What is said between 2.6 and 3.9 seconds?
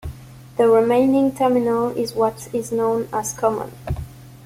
known as "common".